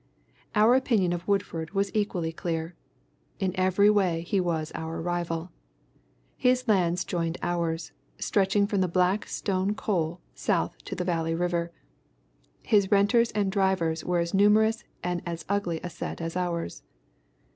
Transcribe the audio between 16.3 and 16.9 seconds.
ours.